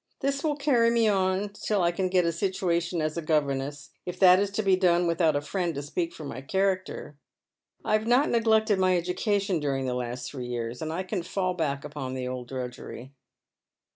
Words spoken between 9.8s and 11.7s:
the last three years, and I can full